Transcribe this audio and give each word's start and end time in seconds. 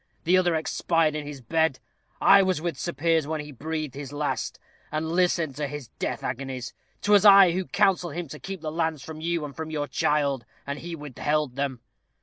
The 0.23 0.35
other 0.35 0.55
expired 0.55 1.13
in 1.13 1.27
his 1.27 1.41
bed. 1.41 1.77
I 2.19 2.41
was 2.41 2.59
with 2.59 2.75
Sir 2.75 2.91
Piers 2.93 3.27
when 3.27 3.39
he 3.39 3.51
breathed 3.51 3.93
his 3.93 4.11
last, 4.11 4.57
and 4.91 5.11
listened 5.11 5.55
to 5.57 5.67
his 5.67 5.89
death 5.99 6.23
agonies. 6.23 6.73
'Twas 7.03 7.23
I 7.23 7.51
who 7.51 7.65
counselled 7.65 8.15
him 8.15 8.27
to 8.29 8.39
keep 8.39 8.61
the 8.61 8.71
lands 8.71 9.03
from 9.03 9.21
you 9.21 9.45
and 9.45 9.55
from 9.55 9.69
your 9.69 9.87
child, 9.87 10.43
and 10.65 10.79
he 10.79 10.95
withheld 10.95 11.55
them. 11.55 11.81